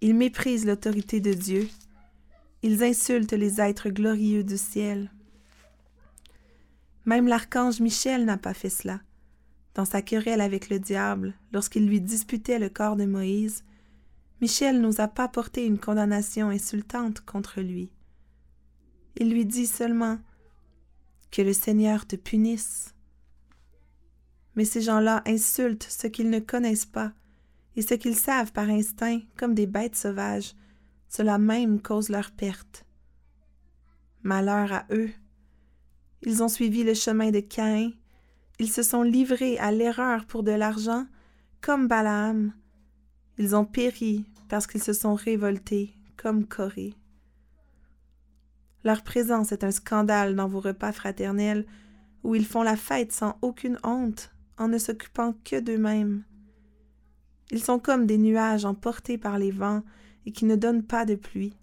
ils 0.00 0.14
méprisent 0.14 0.66
l'autorité 0.66 1.20
de 1.20 1.32
Dieu, 1.32 1.68
ils 2.62 2.82
insultent 2.82 3.32
les 3.32 3.60
êtres 3.60 3.88
glorieux 3.88 4.42
du 4.42 4.58
ciel. 4.58 5.12
Même 7.04 7.28
l'archange 7.28 7.80
Michel 7.80 8.24
n'a 8.24 8.36
pas 8.36 8.54
fait 8.54 8.70
cela. 8.70 9.00
Dans 9.74 9.84
sa 9.84 10.02
querelle 10.02 10.40
avec 10.40 10.68
le 10.68 10.80
diable, 10.80 11.34
lorsqu'il 11.52 11.86
lui 11.86 12.00
disputait 12.00 12.58
le 12.58 12.68
corps 12.68 12.96
de 12.96 13.04
Moïse, 13.04 13.64
Michel 14.40 14.80
n'osa 14.80 15.08
pas 15.08 15.28
porter 15.28 15.66
une 15.66 15.78
condamnation 15.78 16.50
insultante 16.50 17.20
contre 17.20 17.60
lui. 17.60 17.90
Il 19.16 19.30
lui 19.30 19.44
dit 19.44 19.66
seulement 19.66 20.18
Que 21.30 21.42
le 21.42 21.52
Seigneur 21.52 22.06
te 22.06 22.16
punisse. 22.16 22.94
Mais 24.54 24.64
ces 24.64 24.80
gens-là 24.80 25.22
insultent 25.26 25.86
ce 25.88 26.06
qu'ils 26.06 26.30
ne 26.30 26.40
connaissent 26.40 26.86
pas, 26.86 27.12
et 27.76 27.82
ce 27.82 27.94
qu'ils 27.94 28.16
savent 28.16 28.52
par 28.52 28.68
instinct, 28.68 29.20
comme 29.36 29.54
des 29.54 29.66
bêtes 29.66 29.96
sauvages, 29.96 30.54
cela 31.08 31.38
même 31.38 31.80
cause 31.80 32.08
leur 32.08 32.30
perte. 32.30 32.84
Malheur 34.22 34.72
à 34.72 34.86
eux, 34.90 35.10
ils 36.22 36.42
ont 36.42 36.48
suivi 36.48 36.82
le 36.82 36.94
chemin 36.94 37.30
de 37.30 37.40
Caïn. 37.40 37.92
Ils 38.58 38.70
se 38.70 38.82
sont 38.82 39.02
livrés 39.02 39.58
à 39.58 39.70
l'erreur 39.70 40.26
pour 40.26 40.42
de 40.42 40.50
l'argent, 40.50 41.06
comme 41.60 41.86
Balaam. 41.86 42.52
Ils 43.38 43.54
ont 43.54 43.64
péri 43.64 44.26
parce 44.48 44.66
qu'ils 44.66 44.82
se 44.82 44.92
sont 44.92 45.14
révoltés, 45.14 45.94
comme 46.16 46.44
Corée. 46.44 46.94
Leur 48.84 49.02
présence 49.02 49.52
est 49.52 49.64
un 49.64 49.70
scandale 49.70 50.34
dans 50.34 50.48
vos 50.48 50.60
repas 50.60 50.92
fraternels, 50.92 51.66
où 52.24 52.34
ils 52.34 52.46
font 52.46 52.62
la 52.62 52.76
fête 52.76 53.12
sans 53.12 53.38
aucune 53.42 53.78
honte, 53.84 54.32
en 54.56 54.68
ne 54.68 54.78
s'occupant 54.78 55.34
que 55.44 55.60
d'eux-mêmes. 55.60 56.24
Ils 57.50 57.62
sont 57.62 57.78
comme 57.78 58.06
des 58.06 58.18
nuages 58.18 58.64
emportés 58.64 59.18
par 59.18 59.38
les 59.38 59.52
vents 59.52 59.82
et 60.26 60.32
qui 60.32 60.44
ne 60.44 60.56
donnent 60.56 60.82
pas 60.82 61.04
de 61.04 61.14
pluie. 61.14 61.56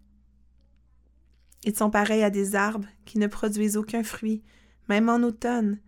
Ils 1.66 1.76
sont 1.76 1.90
pareils 1.90 2.24
à 2.24 2.30
des 2.30 2.56
arbres 2.56 2.88
qui 3.06 3.20
ne 3.20 3.28
produisent 3.28 3.78
aucun 3.78 4.04
fruit, 4.04 4.44
même 4.88 5.10
en 5.10 5.18
automne, 5.18 5.80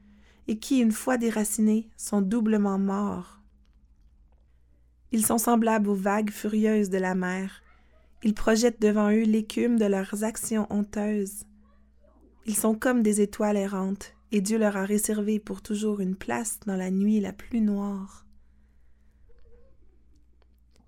et 0.48 0.60
qui, 0.60 0.80
une 0.80 0.92
fois 0.92 1.18
déracinés, 1.18 1.90
sont 1.98 2.22
doublement 2.22 2.80
morts. 2.80 3.37
Ils 5.12 5.26
sont 5.26 5.38
semblables 5.38 5.90
aux 5.90 5.96
vagues 5.96 6.32
furieuses 6.32 6.90
de 6.90 6.98
la 6.98 7.16
mer. 7.16 7.64
Ils 8.24 8.34
projettent 8.34 8.82
devant 8.82 9.10
eux 9.12 9.24
l'écume 9.24 9.78
de 9.78 9.86
leurs 9.86 10.24
actions 10.24 10.68
honteuses. 10.70 11.44
Ils 12.46 12.56
sont 12.56 12.76
comme 12.76 13.04
des 13.04 13.22
étoiles 13.22 13.58
errantes, 13.58 14.14
et 14.32 14.42
Dieu 14.42 14.58
leur 14.58 14.76
a 14.76 14.86
réservé 14.86 15.40
pour 15.40 15.62
toujours 15.62 16.00
une 16.00 16.16
place 16.16 16.60
dans 16.66 16.76
la 16.76 16.92
nuit 16.92 17.20
la 17.20 17.34
plus 17.34 17.62
noire. 17.62 18.26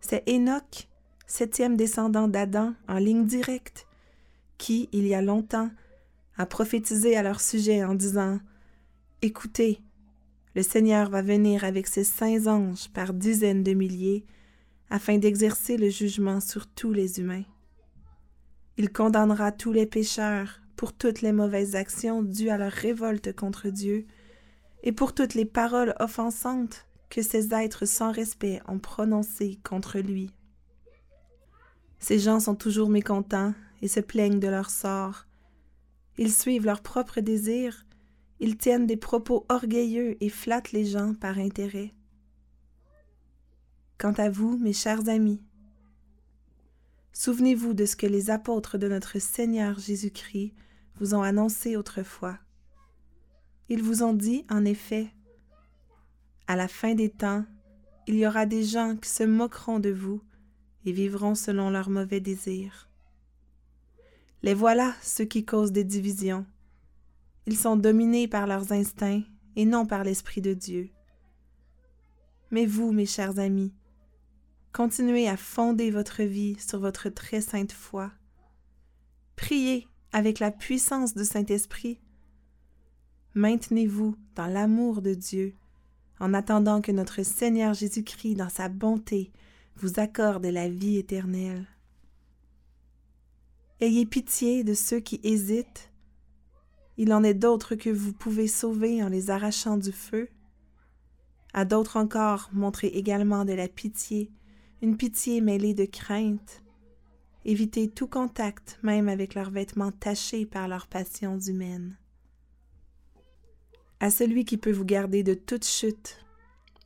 C'est 0.02 0.28
Enoch, 0.28 0.88
septième 1.28 1.78
descendant 1.78 2.28
d'Adam 2.28 2.74
en 2.88 2.98
ligne 2.98 3.26
directe, 3.26 3.86
qui, 4.58 4.90
il 4.92 5.06
y 5.08 5.14
a 5.14 5.22
longtemps, 5.22 5.70
a 6.38 6.46
prophétisé 6.46 7.16
à 7.16 7.24
leur 7.24 7.42
sujet 7.42 7.84
en 7.84 7.94
disant 7.94 8.40
Écoutez, 9.22 9.82
le 10.60 10.64
Seigneur 10.64 11.10
va 11.10 11.22
venir 11.22 11.64
avec 11.64 11.88
ses 11.88 12.04
saints 12.04 12.46
anges 12.48 12.90
par 12.90 13.14
dizaines 13.14 13.64
de 13.64 13.72
milliers 13.72 14.26
afin 14.90 15.18
d'exercer 15.18 15.78
le 15.78 15.88
jugement 15.88 16.42
sur 16.42 16.68
tous 16.68 16.92
les 16.92 17.22
humains. 17.22 17.46
Il 18.76 18.92
condamnera 18.92 19.54
tous 19.54 19.72
les 19.72 19.86
pécheurs 19.86 20.60
pour 20.76 20.92
toutes 20.92 21.22
les 21.22 21.32
mauvaises 21.32 21.78
actions 21.78 22.24
dues 22.24 22.50
à 22.50 22.58
leur 22.58 22.74
révolte 22.74 23.34
contre 23.34 23.70
Dieu 23.70 24.06
et 24.84 24.92
pour 24.92 25.14
toutes 25.14 25.34
les 25.34 25.46
paroles 25.46 25.96
offensantes 25.98 26.86
que 27.10 27.22
ces 27.22 27.54
êtres 27.54 27.86
sans 27.86 28.12
respect 28.12 28.62
ont 28.68 28.80
prononcées 28.80 29.60
contre 29.64 30.00
lui. 30.00 30.30
Ces 32.00 32.20
gens 32.20 32.42
sont 32.42 32.56
toujours 32.56 32.90
mécontents 32.90 33.54
et 33.82 33.88
se 33.88 34.02
plaignent 34.02 34.42
de 34.42 34.50
leur 34.50 34.70
sort. 34.70 35.26
Ils 36.18 36.34
suivent 36.34 36.66
leurs 36.66 36.82
propres 36.82 37.22
désirs, 37.22 37.86
ils 38.40 38.58
tiennent 38.58 38.88
des 38.88 38.98
propos 38.98 39.46
orgueilleux 39.50 40.18
et 40.24 40.30
flattent 40.30 40.72
les 40.72 40.86
gens 40.86 41.14
par 41.14 41.38
intérêt. 41.38 41.94
Quant 43.98 44.14
à 44.14 44.30
vous, 44.30 44.58
mes 44.58 44.74
chers 44.74 45.10
amis, 45.10 45.42
souvenez-vous 47.12 47.74
de 47.74 47.86
ce 47.86 47.96
que 47.96 48.08
les 48.08 48.30
apôtres 48.30 48.78
de 48.78 48.88
notre 48.88 49.20
Seigneur 49.20 49.78
Jésus-Christ 49.78 50.54
vous 50.96 51.16
ont 51.16 51.22
annoncé 51.22 51.76
autrefois. 51.76 52.38
Ils 53.68 53.84
vous 53.84 54.04
ont 54.04 54.14
dit, 54.14 54.46
en 54.50 54.66
effet, 54.66 55.10
à 56.48 56.56
la 56.56 56.68
fin 56.68 56.96
des 56.96 57.10
temps, 57.10 57.46
il 58.08 58.16
y 58.16 58.26
aura 58.26 58.46
des 58.46 58.64
gens 58.64 58.96
qui 58.96 59.10
se 59.10 59.24
moqueront 59.24 59.80
de 59.80 59.92
vous 59.92 60.24
et 60.86 60.92
vivront 60.92 61.36
selon 61.36 61.70
leurs 61.70 61.90
mauvais 61.90 62.20
désirs. 62.20 62.90
Les 64.42 64.54
voilà 64.54 64.96
ceux 65.02 65.26
qui 65.26 65.46
causent 65.46 65.74
des 65.74 65.84
divisions. 65.84 66.46
Ils 67.46 67.58
sont 67.58 67.76
dominés 67.76 68.28
par 68.28 68.48
leurs 68.48 68.72
instincts 68.72 69.24
et 69.56 69.66
non 69.66 69.86
par 69.86 70.04
l'Esprit 70.04 70.42
de 70.42 70.54
Dieu. 70.54 70.90
Mais 72.52 72.66
vous, 72.66 72.92
mes 72.92 73.06
chers 73.06 73.40
amis, 73.40 73.74
continuez 74.74 75.28
à 75.28 75.38
fonder 75.38 75.92
votre 75.92 76.24
vie 76.24 76.58
sur 76.60 76.80
votre 76.80 77.10
très 77.10 77.42
sainte 77.42 77.72
foi. 77.72 78.12
Priez 79.36 79.88
avec 80.12 80.40
la 80.40 80.52
puissance 80.52 81.14
du 81.14 81.26
Saint-Esprit. 81.26 82.00
Maintenez-vous 83.36 84.16
dans 84.36 84.48
l'amour 84.48 85.02
de 85.02 85.14
Dieu 85.14 85.56
en 86.20 86.34
attendant 86.34 86.82
que 86.82 86.92
notre 86.92 87.24
Seigneur 87.24 87.74
Jésus-Christ, 87.74 88.36
dans 88.36 88.50
sa 88.50 88.68
bonté, 88.68 89.32
vous 89.78 90.00
accorde 90.00 90.46
la 90.46 90.68
vie 90.68 90.98
éternelle. 90.98 91.66
Ayez 93.80 94.06
pitié 94.06 94.66
de 94.66 94.74
ceux 94.74 95.00
qui 95.00 95.22
hésitent. 95.24 95.89
Il 97.02 97.14
en 97.14 97.24
est 97.24 97.34
d'autres 97.34 97.76
que 97.76 97.90
vous 97.90 98.12
pouvez 98.12 98.50
sauver 98.50 99.02
en 99.02 99.08
les 99.08 99.30
arrachant 99.30 99.78
du 99.78 99.94
feu. 99.94 100.28
À 101.54 101.64
d'autres 101.64 101.96
encore, 101.96 102.50
montrez 102.52 102.88
également 102.88 103.46
de 103.46 103.54
la 103.54 103.70
pitié, 103.70 104.30
une 104.82 104.98
pitié 104.98 105.40
mêlée 105.40 105.74
de 105.74 105.86
crainte. 105.86 106.62
éviter 107.46 107.88
tout 107.88 108.08
contact, 108.08 108.80
même 108.84 109.08
avec 109.08 109.34
leurs 109.34 109.50
vêtements 109.50 109.94
tachés 109.94 110.46
par 110.46 110.68
leurs 110.68 110.88
passions 110.88 111.40
humaines. 111.40 111.98
À 114.02 114.10
celui 114.10 114.44
qui 114.44 114.58
peut 114.58 114.74
vous 114.74 114.84
garder 114.84 115.24
de 115.24 115.36
toute 115.36 115.66
chute 115.66 116.18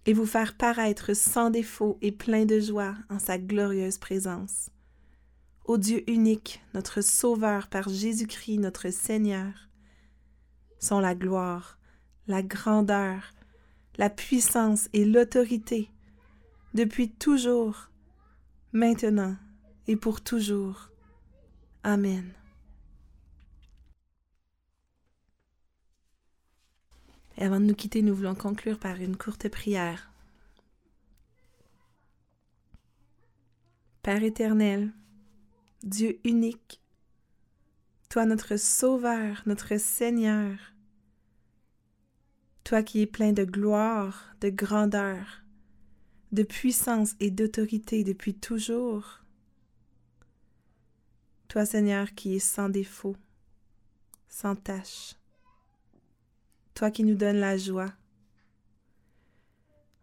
et 0.05 0.13
vous 0.13 0.27
faire 0.27 0.55
paraître 0.55 1.15
sans 1.15 1.49
défaut 1.49 1.97
et 2.03 2.11
plein 2.11 2.45
de 2.45 2.59
joie 2.59 2.93
en 3.09 3.17
sa 3.17 3.39
glorieuse 3.39 3.97
présence. 3.97 4.69
Ô 5.65 5.79
Dieu 5.79 6.07
unique, 6.07 6.61
notre 6.75 7.01
Sauveur 7.01 7.67
par 7.67 7.89
Jésus-Christ 7.89 8.59
notre 8.59 8.91
Seigneur, 8.91 9.69
sont 10.83 10.99
la 10.99 11.15
gloire, 11.15 11.79
la 12.27 12.43
grandeur, 12.43 13.33
la 13.97 14.09
puissance 14.09 14.89
et 14.93 15.05
l'autorité, 15.05 15.89
depuis 16.73 17.09
toujours, 17.09 17.89
maintenant 18.73 19.35
et 19.87 19.95
pour 19.95 20.21
toujours. 20.21 20.89
Amen. 21.83 22.33
Et 27.37 27.43
avant 27.43 27.59
de 27.59 27.65
nous 27.65 27.75
quitter, 27.75 28.01
nous 28.01 28.15
voulons 28.15 28.35
conclure 28.35 28.79
par 28.79 28.97
une 28.97 29.17
courte 29.17 29.49
prière. 29.49 30.11
Père 34.01 34.23
éternel, 34.23 34.91
Dieu 35.81 36.19
unique, 36.25 36.81
toi 38.09 38.25
notre 38.25 38.57
Sauveur, 38.57 39.41
notre 39.45 39.77
Seigneur, 39.77 40.72
toi 42.63 42.81
qui 42.81 43.01
es 43.01 43.05
plein 43.05 43.33
de 43.33 43.43
gloire, 43.43 44.35
de 44.41 44.49
grandeur, 44.49 45.43
de 46.31 46.43
puissance 46.43 47.15
et 47.19 47.29
d'autorité 47.29 48.03
depuis 48.03 48.33
toujours, 48.33 49.19
toi 51.47 51.65
Seigneur 51.65 52.13
qui 52.15 52.35
es 52.35 52.39
sans 52.39 52.69
défaut, 52.69 53.15
sans 54.29 54.55
tache, 54.55 55.15
toi 56.73 56.89
qui 56.89 57.03
nous 57.03 57.15
donnes 57.15 57.39
la 57.39 57.57
joie. 57.57 57.93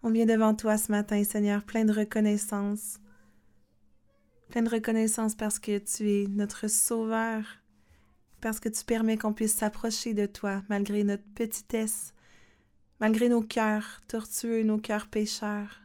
On 0.02 0.10
vient 0.10 0.26
devant 0.26 0.54
toi 0.54 0.78
ce 0.78 0.92
matin, 0.92 1.24
Seigneur, 1.24 1.64
plein 1.64 1.84
de 1.84 1.92
reconnaissance, 1.92 3.00
plein 4.50 4.62
de 4.62 4.70
reconnaissance 4.70 5.34
parce 5.34 5.58
que 5.58 5.78
tu 5.78 6.10
es 6.10 6.26
notre 6.28 6.68
Sauveur, 6.68 7.42
parce 8.40 8.60
que 8.60 8.68
tu 8.68 8.84
permets 8.84 9.16
qu'on 9.16 9.32
puisse 9.32 9.54
s'approcher 9.54 10.14
de 10.14 10.26
toi 10.26 10.62
malgré 10.68 11.04
notre 11.04 11.26
petitesse, 11.34 12.14
malgré 13.00 13.28
nos 13.28 13.42
cœurs 13.42 14.00
tortueux, 14.06 14.62
nos 14.62 14.78
cœurs 14.78 15.08
pécheurs, 15.08 15.80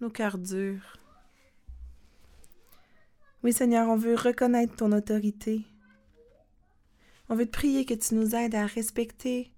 nos 0.00 0.10
cœurs 0.10 0.38
durs. 0.38 0.96
Oui, 3.42 3.52
Seigneur, 3.52 3.88
on 3.88 3.96
veut 3.96 4.14
reconnaître 4.14 4.76
ton 4.76 4.92
autorité. 4.92 5.62
On 7.28 7.34
veut 7.34 7.46
te 7.46 7.50
prier 7.50 7.84
que 7.84 7.94
tu 7.94 8.14
nous 8.14 8.34
aides 8.34 8.54
à 8.54 8.66
respecter 8.66 9.50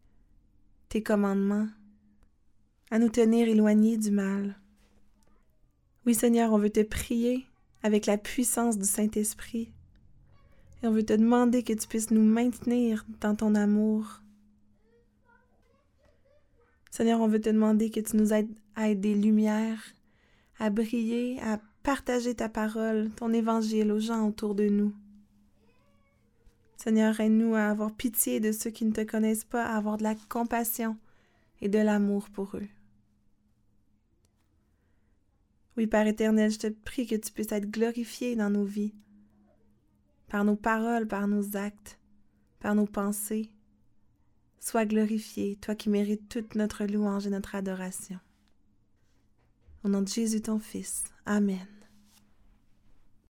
tes 0.89 1.03
commandements, 1.03 1.69
à 2.91 2.99
nous 2.99 3.11
tenir 3.11 3.47
éloignés 3.47 3.99
du 3.99 4.11
mal. 4.11 4.59
Oui, 6.07 6.15
Seigneur, 6.15 6.53
on 6.53 6.59
veut 6.59 6.71
te 6.71 6.83
prier 6.83 7.47
avec 7.83 8.07
la 8.07 8.17
puissance 8.17 8.79
du 8.79 8.87
Saint-Esprit. 8.87 9.71
Et 10.83 10.87
on 10.87 10.93
veut 10.93 11.05
te 11.05 11.13
demander 11.13 11.63
que 11.63 11.75
tu 11.75 11.87
puisses 11.87 12.11
nous 12.11 12.23
maintenir 12.23 13.05
dans 13.21 13.35
ton 13.35 13.55
amour. 13.55 14.23
Seigneur, 16.91 17.21
on 17.21 17.29
veut 17.29 17.41
te 17.41 17.51
demander 17.51 17.91
que 17.91 18.01
tu 18.01 18.17
nous 18.17 18.33
aides 18.33 18.53
à 18.75 18.91
être 18.91 19.01
des 19.01 19.15
lumières, 19.15 19.83
à 20.59 20.71
briller, 20.71 21.41
à 21.41 21.61
partager 21.83 22.35
ta 22.35 22.49
parole, 22.49 23.11
ton 23.17 23.33
évangile 23.33 23.93
aux 23.93 24.01
gens 24.01 24.27
autour 24.27 24.55
de 24.55 24.69
nous. 24.69 24.93
Seigneur, 26.77 27.19
aide-nous 27.19 27.55
à 27.55 27.67
avoir 27.67 27.93
pitié 27.93 28.41
de 28.41 28.53
ceux 28.53 28.71
qui 28.71 28.85
ne 28.85 28.93
te 28.93 29.03
connaissent 29.03 29.45
pas, 29.45 29.65
à 29.65 29.77
avoir 29.77 29.97
de 29.97 30.05
la 30.05 30.15
compassion 30.29 30.97
et 31.61 31.69
de 31.69 31.79
l'amour 31.79 32.31
pour 32.31 32.57
eux. 32.57 32.69
Oui, 35.77 35.87
Père 35.87 36.07
éternel, 36.07 36.51
je 36.51 36.59
te 36.59 36.67
prie 36.67 37.07
que 37.07 37.15
tu 37.15 37.33
puisses 37.33 37.53
être 37.53 37.71
glorifié 37.71 38.37
dans 38.37 38.51
nos 38.51 38.65
vies, 38.65 38.95
par 40.29 40.45
nos 40.45 40.57
paroles, 40.57 41.07
par 41.07 41.29
nos 41.29 41.57
actes, 41.57 41.99
par 42.61 42.75
nos 42.75 42.87
pensées. 42.87 43.51
Sois 44.61 44.85
glorifié, 44.85 45.57
toi 45.61 45.75
qui 45.75 45.89
mérites 45.89 46.29
toute 46.29 46.55
notre 46.55 46.85
louange 46.85 47.27
et 47.27 47.31
notre 47.31 47.55
adoration. 47.55 48.19
Au 49.85 49.89
nom 49.89 50.03
de 50.03 50.09
Jésus, 50.09 50.43
ton 50.43 50.59
Fils. 50.59 51.05
Amen. 51.25 51.67